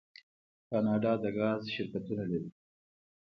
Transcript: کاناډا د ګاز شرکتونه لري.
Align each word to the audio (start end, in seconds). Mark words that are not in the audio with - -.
کاناډا 0.69 1.13
د 1.23 1.25
ګاز 1.39 1.61
شرکتونه 1.75 2.23
لري. 2.31 2.49